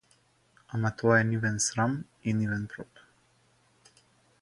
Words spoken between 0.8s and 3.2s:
тоа е нивен срам и нивен проблем.